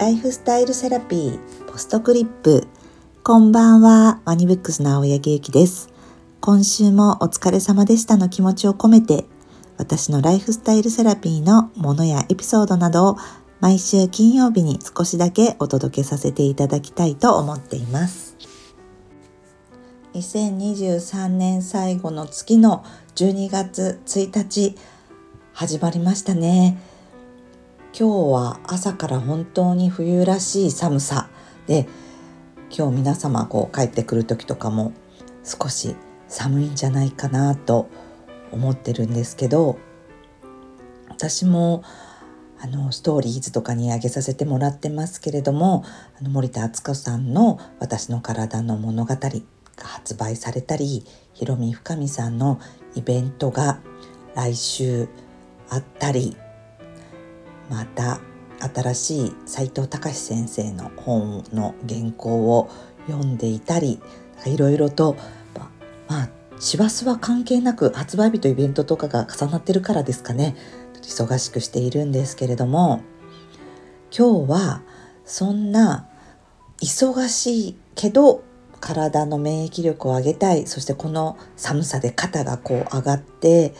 [0.00, 2.66] ライフスタイルセラピーポストクリップ。
[3.22, 5.90] こんばんはワニブックスの青柳ゆきです。
[6.40, 9.26] 今週もお疲れ様でしたの気持ちを込めて
[9.76, 13.18] 私のライフスタイルセラピーのものやエピソードなどを
[13.60, 18.38] 毎週金曜日に少しだけお届けさせていただきたいと思っています。
[20.14, 22.86] 2023年最後の月の
[23.16, 24.76] 12月1日
[25.52, 26.78] 始まりましたね。
[27.92, 31.28] 今日は朝から本当に冬らしい寒さ
[31.66, 31.88] で
[32.70, 34.92] 今日皆様こう帰ってくる時とかも
[35.42, 35.96] 少し
[36.28, 37.88] 寒いんじゃないかなと
[38.52, 39.78] 思ってるんですけど
[41.08, 41.82] 私も
[42.60, 45.84] あのストーリーズとかに上げさせてもらってますけれども
[46.18, 49.30] あの森田敦子さんの「私の体の物語」が
[49.76, 52.60] 発売されたりひろみ深美さんの
[52.94, 53.80] イベントが
[54.36, 55.08] 来週
[55.68, 56.36] あったり
[57.70, 58.20] また
[58.74, 62.68] 新しい斉藤隆先生の本の原稿を
[63.06, 64.00] 読んでいたり
[64.44, 65.16] いろいろと
[66.08, 70.56] まあ師走は関係なく発売日とイベントとかが重なってるからですかね。
[71.02, 73.00] 忙しくしているんですけれども
[74.16, 74.82] 今日は
[75.24, 76.06] そんな
[76.82, 78.44] 忙しいけど
[78.80, 80.66] 体の免疫力を上げたい。
[80.66, 83.74] そしてこの寒さで肩がこう上がって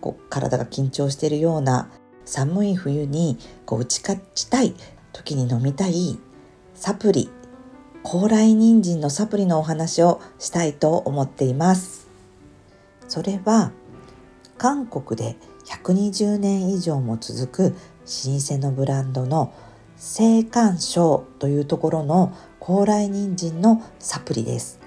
[0.00, 1.88] こう体が緊張しているような
[2.24, 4.74] 寒い冬にこう打ち勝ちたい
[5.12, 6.18] 時に飲みたい
[6.74, 7.30] サプリ
[8.02, 12.06] 高麗人参のサプリのお話をしたいと思っています。
[13.08, 13.72] それは
[14.58, 15.36] 韓国で
[15.66, 19.54] 120年以上も続く老舗のブランドの
[19.96, 24.80] 青函省というところの高麗人参のサプリです。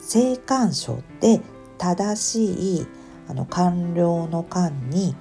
[0.00, 1.40] 青函省って
[1.78, 2.86] 正しい
[3.28, 5.14] あの官僚の官に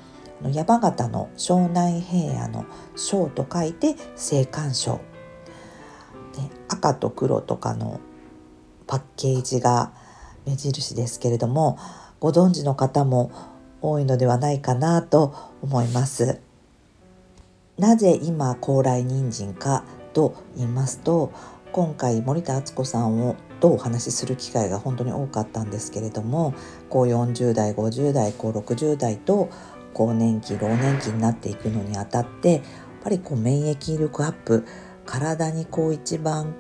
[0.52, 5.00] 山形の庄内平野の省と書いて青函省
[6.68, 8.00] 赤と黒とかの
[8.88, 9.94] パッケージが
[10.46, 11.78] 目印ですけれども
[12.20, 13.32] ご存知の方も
[13.82, 16.40] 多いのではないかなと思います。
[17.78, 19.84] なぜ今高麗人参か
[20.14, 21.34] と言いますと
[21.72, 26.54] 今回森田敦子さんをとお話しする機会が本当に多かったんですけれども
[26.90, 29.50] こう40代50代こう60代と
[29.94, 32.62] 更年期老年期になっていくのにあたってやっ
[33.04, 34.66] ぱりこう免疫力アップ
[35.06, 36.56] 体にこう一番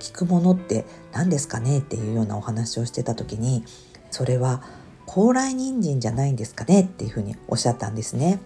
[0.00, 1.78] 効くものって何ですかね？
[1.78, 3.64] っていうようなお話をしてた時に
[4.10, 4.62] それは
[5.06, 6.82] 高麗人参じゃないんですかね？
[6.82, 8.40] っていうふうにおっしゃったんですね。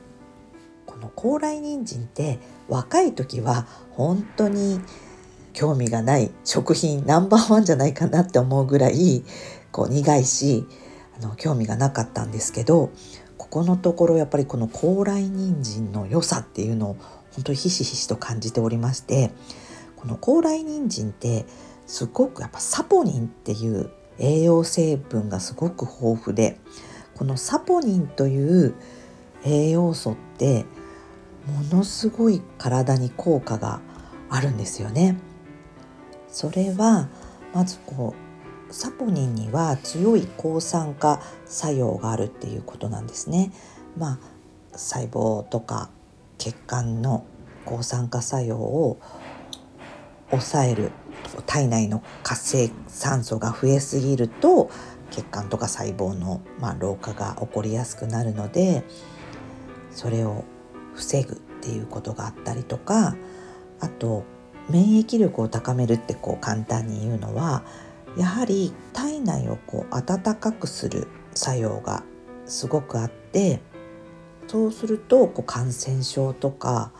[0.86, 2.38] この高麗人参って
[2.68, 4.80] 若い時は本当に
[5.52, 9.24] 興味がない食品ナンバーワンじゃないかなって思うぐらい
[9.72, 10.66] こう苦いし
[11.18, 12.90] あの興味がなかったんですけど
[13.50, 16.96] ここのところやっぱりこの高麗人参の良さっていうのを
[17.32, 19.30] 本当にひしひしと感じておりまして
[19.94, 21.46] この高麗人参って
[21.86, 26.58] すごくやっぱサポニンっていう栄養成分がすごく豊富で
[27.14, 28.74] このサポニンという
[29.44, 30.64] 栄養素って
[31.46, 33.80] ものすごい体に効果が
[34.28, 35.16] あるんですよね。
[36.28, 37.08] それは
[37.54, 38.25] まずこう
[38.70, 43.52] サポニンには強い抗酸化作用があるっていうことなんですね。
[43.96, 44.18] まあ
[44.72, 45.90] 細胞とか
[46.38, 47.24] 血管の
[47.64, 48.98] 抗酸化作用を
[50.30, 50.92] 抑える
[51.46, 54.70] 体内の活性酸素が増えすぎると
[55.10, 58.84] 血管とか細胞の、まあ、老化が起こりやすくなるので
[59.90, 60.44] それを
[60.94, 63.16] 防ぐっていうことがあったりとか
[63.80, 64.24] あと
[64.68, 67.62] 免疫力を高めるってこう簡単に言うのは
[68.16, 72.02] やはり体内をこう温かくする作用が
[72.46, 73.60] すごくあって
[74.46, 76.92] そうするとこう感染症とか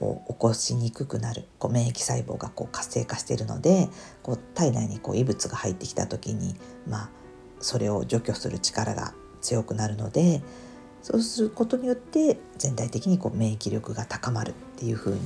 [0.00, 3.88] を起こしにくくなるこう免疫細胞がこう活性化しているので
[4.22, 6.54] こう体内にこう異物が入ってきた時に、
[6.88, 7.10] まあ、
[7.60, 10.42] それを除去する力が強くなるので
[11.02, 15.20] そうすることによって全体的にこう免疫力が高まるっていうふうに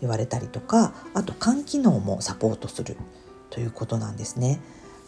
[0.00, 2.96] 言われたりとかあと肝機能もサポートする
[3.50, 4.60] ということなんですね。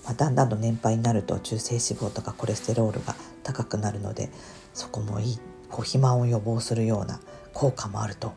[0.05, 4.31] まあ、だんだんと年配になると中性脂肪とかコレステロールが高くなるので
[4.75, 5.38] そこもいい
[5.69, 7.20] こう肥満を予防するような
[7.52, 8.32] 効果もあると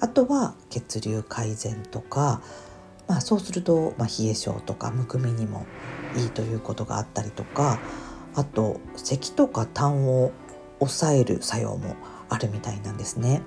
[0.00, 2.42] あとは血流改善とか、
[3.08, 5.66] まあ、そうすると、まあ、冷え性とかむくみにも
[6.16, 7.78] いいということがあったりとか
[8.34, 10.32] あと咳とか痰を
[10.78, 11.96] 抑える作用も
[12.28, 13.42] あるみたいなんですね。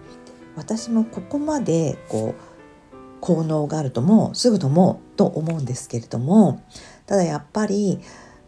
[0.56, 2.55] 私もここまでこう
[3.26, 6.62] 効能があるともすぐ飲もと思うんですけれども
[7.08, 8.00] ただやっぱり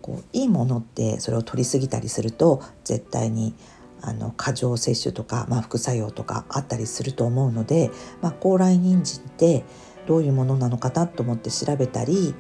[0.04, 3.56] こういいものってそれを取りすぎたりすると絶対に
[4.02, 7.90] あの過剰摂取とか、まあ、副作用とかあったりすると思うので、
[8.22, 9.66] まあ、高麗人参って
[10.06, 12.36] どういうものなのかなと思って調べたり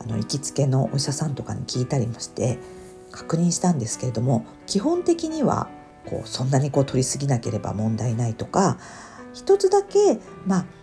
[0.00, 2.58] あの行きつけのお医者さんとかに聞いたりもして
[3.12, 5.68] 確認したんですけれども基本的には
[6.06, 8.78] こうそんなにこう取りすぎなければ問題ないとか
[9.34, 10.77] 一つだけまあ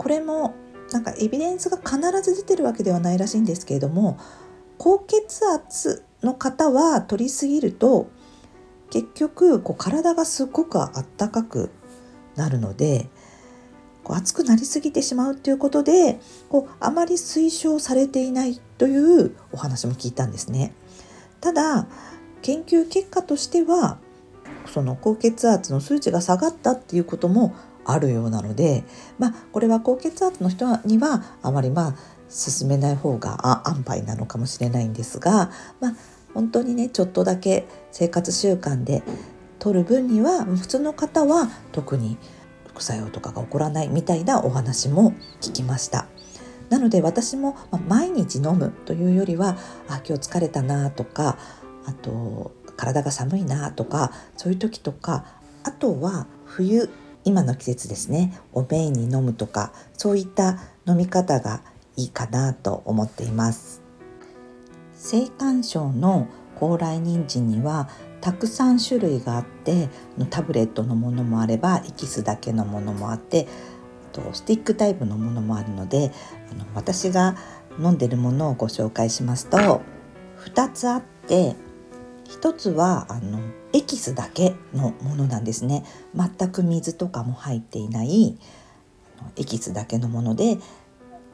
[0.00, 0.54] これも
[0.92, 4.18] なんかエビデンスが必ず出てるわけではないらしいんですけれども
[4.78, 8.08] 高血圧の方は取りすぎると
[8.88, 11.70] 結局こう体がすごくあったかく
[12.34, 13.10] なるので
[14.02, 16.18] こう熱くなりすぎてしまうっていうことで
[16.48, 20.72] こうあまり推奨されていないというお話も聞いたんですね。
[21.42, 21.86] ただ
[22.40, 23.98] 研究結果としては
[24.64, 28.84] その高血圧の数値が下がったっていうこともあるようなので
[29.18, 31.94] まあこれは高血圧の人にはあまりまあ
[32.28, 35.50] 進めない方が安牌なのかもしれないんですが、
[35.80, 35.92] まあ、
[36.32, 39.02] 本当にねちょっとだけ生活習慣で
[39.58, 42.16] 取る分には普通の方は特に
[42.68, 46.06] 副作用とかが起こらないみたいなお話も聞きました。
[46.70, 47.56] なので私も
[47.88, 49.56] 毎日飲むというよりは
[49.88, 51.36] あ今日疲れたなとか
[51.84, 55.24] あと体が寒いなとかそういう時とか
[55.64, 56.88] あとは冬
[57.24, 58.38] 今の季節ですね。
[58.52, 61.62] お麺に飲むとかそういった飲み方が
[61.96, 63.82] いいかなと思っています。
[65.12, 67.88] 青函省の高麗人参には
[68.20, 69.88] たくさん種類があって
[70.28, 73.48] タブレットのものもあればエキスだけのものもあって
[74.12, 76.12] とスティックタイプのものもあるので
[76.50, 77.36] あの私が
[77.78, 79.80] 飲んでるものをご紹介しますと
[80.44, 81.56] 2つあって
[82.30, 83.40] 1つはあの
[83.72, 85.84] エキスだけのものなんですね。
[86.14, 88.38] 全く水とかも入っていない
[89.36, 90.58] エキスだけのもので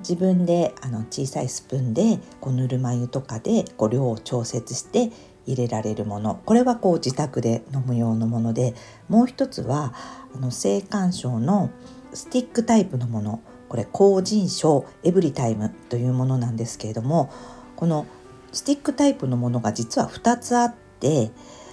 [0.00, 5.12] 自分であの小さいスプーンでこうぬるま湯とかでこう量を調節して
[5.46, 6.40] 入れられるもの。
[6.46, 8.74] これはこう自宅で飲む用のもので
[9.08, 9.94] もう一つは
[10.34, 10.50] あの青
[10.80, 11.70] 函省の
[12.14, 13.40] スティックタイプのもの。
[13.68, 17.32] これ高人症エブリタイムというものなんですけれども
[17.74, 18.06] この
[18.52, 20.85] スティックタイプのものが実は2つあって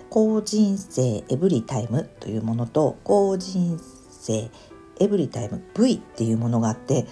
[0.09, 3.79] 高人生エブリタイムというものと高人
[4.09, 4.51] 生
[4.99, 7.05] エブリタイム V っていうものがあって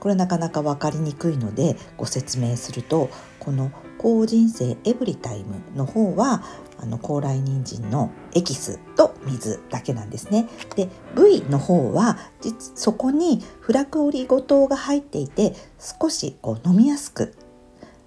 [0.00, 6.42] これなかなか分かりにくいのでご説明するとこの高人生エブリタイムの方は
[6.78, 10.48] あの高麗人参のエキスと水だけなんですね。
[10.74, 17.34] で V の方は実そこにフラクオリゴ糖が入っていて少しこう飲みやすく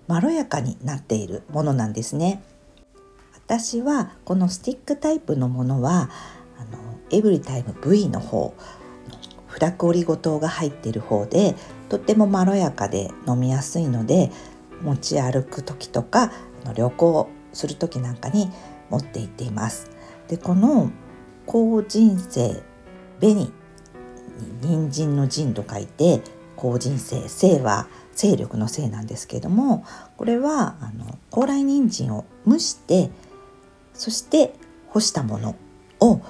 [0.07, 2.41] まろやかになっているものなんですね。
[3.45, 6.09] 私はこのスティックタイプのものは
[6.57, 8.55] あのエブリタイム V の方
[9.47, 11.55] フラクオリゴ糖が入っている方で
[11.89, 14.31] とってもまろやかで飲みやすいので
[14.81, 16.31] 持ち歩く時とか
[16.73, 18.49] 旅行する時なんかに
[18.89, 19.91] 持って行っています。
[20.27, 20.91] でこの
[21.45, 22.63] 高人生
[23.19, 23.51] 紅
[24.61, 26.21] 人参の人と書いて
[26.55, 29.85] 高人生生は勢力のせいなんですけれども
[30.17, 33.09] これはあの高麗人参を蒸して
[33.93, 34.53] そして
[34.89, 35.55] 干したもの
[35.99, 36.21] を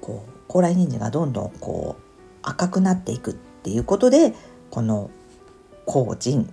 [0.00, 2.02] こう高麗人参がどんどんこう
[2.42, 4.34] 赤くなっていくっていうことで
[4.70, 5.10] この
[5.84, 6.46] 高人っ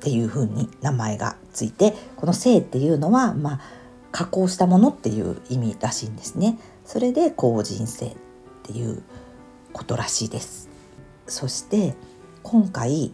[0.00, 3.60] ていう風に名前がついてこの性っていうのはまあ
[4.12, 6.58] 加工したものっていう意味らしいんですね。
[6.84, 8.16] それで高人性っ
[8.62, 9.02] ていう
[9.72, 10.70] ことらしいです。
[11.26, 11.94] そして
[12.42, 13.12] 今回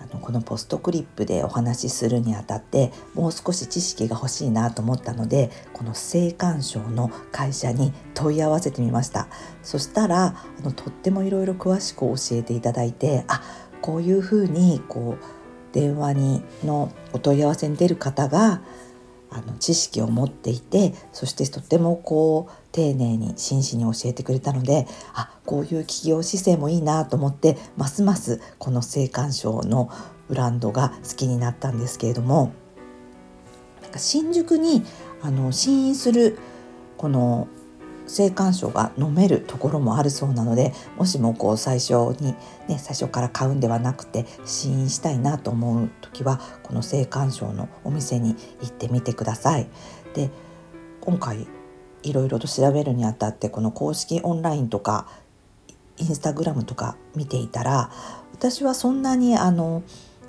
[0.00, 9.28] あのこのポストクリップでお話しするにあたってもう少し知識が欲しいなと思ったのでこの性感賞の会社に問い合わせてみました。
[9.62, 13.42] そしたらあのとってもいろいろ詳しく教えていただいてあ
[13.82, 15.38] こういうふうにこう
[15.72, 18.62] 電話にのお問い合わせに出る方が
[19.30, 29.90] あの知識を持っていてそしてとってもこう丁寧に真摯に教えてくれたのであこういう企業姿勢もいいなと思ってますますこの青函賞の
[30.28, 32.52] ブランドが好きになったんですけれども
[33.82, 34.82] なんか新宿に
[35.22, 36.38] あの試飲する
[36.96, 37.48] この
[38.08, 42.34] 青函賞が飲めるところもあるそうなのでもしもこう最初に
[42.68, 49.68] ね最初から買うんではなくて試飲したいなと思う時はこの青函賞のお店に行ってみてください。
[50.14, 50.30] で
[51.00, 51.46] 今回
[52.02, 55.06] いろいろと調べるにあたってこの公式オンラインとか
[55.96, 57.90] インスタグラムとか見ていたら
[58.32, 59.82] 私はそんなにあの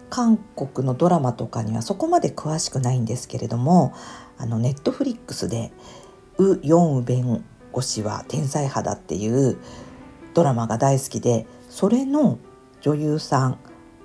[0.09, 3.93] 韓国のドラマとかにはそこまで詳しくないんですけれども
[4.37, 5.71] あのネットフリックスで
[6.37, 9.57] ウ・ヨンウ弁護士は天才派だっていう
[10.33, 12.39] ドラマが大好きでそれの
[12.81, 13.59] 女優さん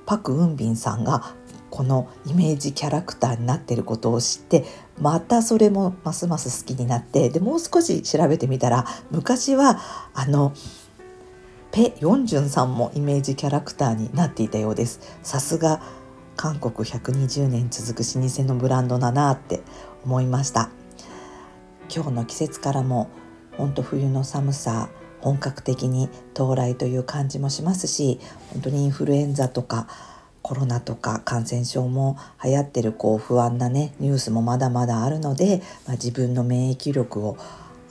[0.07, 1.35] パク・ウンビンさんが
[1.71, 4.65] このイメージキャラクターになっていることを知って
[5.01, 9.81] またそれもますます好きになってでもう少し調べてみたら昔は
[10.15, 10.53] あの
[11.75, 15.19] ペ・ヨンジュンさんもイメージキャラクターになっていたようです。
[15.25, 15.83] さすが
[16.37, 19.61] 韓国120年続く老舗のブランドだなって
[20.05, 20.71] 思いました。
[21.93, 23.11] 今日の季節からも
[23.57, 24.89] 本当冬の寒さ
[25.21, 28.21] 本格的に到来という感じもしますし
[28.53, 29.89] 本当にインフルエンザとか
[30.43, 37.39] コロナとか感染症も流行ってるこう不安なねニュースもまだまだあるので、まあ、自分の免疫力を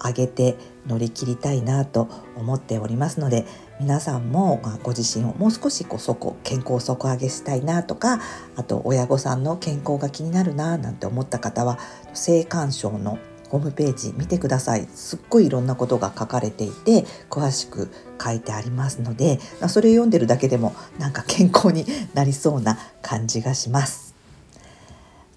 [0.06, 0.56] 上げて
[0.86, 3.46] 乗り切りたいなと思っておりますので
[3.80, 8.20] 皆さんもご自身をもう少しこう底健康を底上げしたいなとか
[8.56, 11.80] あと親御さんの健康が気になるななんて思った方は
[12.14, 13.18] 性感症の
[13.54, 14.88] ホームページ見てください。
[14.96, 24.16] すっごいいろんなことが書かれていて詳しく書いてありますのでそれを読んでるだけでもなんか健康になりそうな感じがします。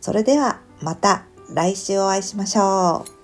[0.00, 3.15] それではまた来週お会いしましょう。